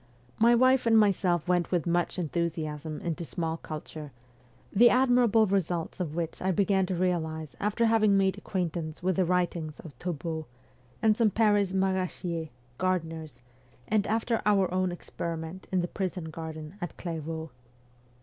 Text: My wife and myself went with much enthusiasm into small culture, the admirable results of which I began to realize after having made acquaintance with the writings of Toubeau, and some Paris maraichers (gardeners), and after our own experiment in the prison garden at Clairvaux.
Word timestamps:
My 0.39 0.55
wife 0.55 0.87
and 0.87 0.97
myself 0.97 1.47
went 1.47 1.69
with 1.69 1.85
much 1.85 2.17
enthusiasm 2.17 3.01
into 3.01 3.23
small 3.23 3.57
culture, 3.57 4.11
the 4.73 4.89
admirable 4.89 5.45
results 5.45 5.99
of 5.99 6.15
which 6.15 6.41
I 6.41 6.49
began 6.49 6.87
to 6.87 6.95
realize 6.95 7.55
after 7.59 7.85
having 7.85 8.17
made 8.17 8.35
acquaintance 8.35 9.03
with 9.03 9.17
the 9.17 9.25
writings 9.25 9.79
of 9.79 9.95
Toubeau, 9.99 10.47
and 11.03 11.15
some 11.15 11.29
Paris 11.29 11.71
maraichers 11.71 12.49
(gardeners), 12.79 13.41
and 13.87 14.07
after 14.07 14.41
our 14.43 14.73
own 14.73 14.91
experiment 14.91 15.67
in 15.71 15.81
the 15.81 15.87
prison 15.87 16.31
garden 16.31 16.77
at 16.81 16.97
Clairvaux. 16.97 17.51